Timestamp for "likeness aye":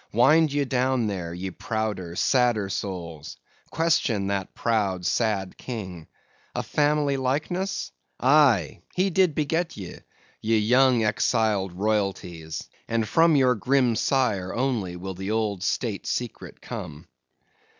7.17-8.81